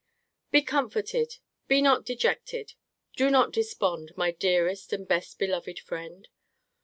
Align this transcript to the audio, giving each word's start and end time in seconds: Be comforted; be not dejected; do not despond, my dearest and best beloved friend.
Be 0.49 0.63
comforted; 0.63 1.35
be 1.67 1.79
not 1.79 2.07
dejected; 2.07 2.73
do 3.15 3.29
not 3.29 3.53
despond, 3.53 4.13
my 4.17 4.31
dearest 4.31 4.91
and 4.93 5.07
best 5.07 5.37
beloved 5.37 5.77
friend. 5.79 6.27